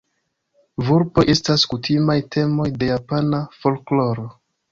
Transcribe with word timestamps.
Vulpoj 0.87 1.23
estas 1.33 1.65
kutimaj 1.73 2.17
temoj 2.37 2.67
de 2.85 2.91
japana 2.95 3.45
folkloro. 3.61 4.27